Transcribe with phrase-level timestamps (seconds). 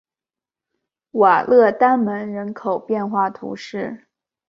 [1.11, 4.07] 瓦勒丹门人口变化图示